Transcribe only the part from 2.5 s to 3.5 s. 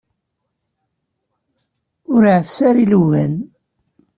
ara ilugan.